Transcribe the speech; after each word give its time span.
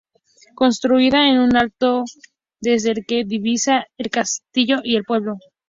Construida 0.55 1.27
en 1.29 1.37
un 1.37 1.55
alto 1.55 2.05
desde 2.59 2.89
el 2.93 3.05
que 3.05 3.21
se 3.21 3.25
divisa 3.27 3.85
el 3.99 4.09
castillo 4.09 4.79
y 4.83 4.95
el 4.95 5.03
pueblo. 5.03 5.37